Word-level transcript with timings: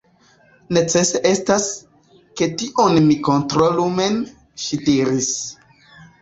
Necese 0.77 1.19
estas, 1.31 1.65
ke 2.41 2.47
tion 2.63 2.97
mi 3.11 3.19
kontrolu 3.29 3.87
mem, 4.01 4.19
ŝi 4.65 4.81
diris. 4.89 5.31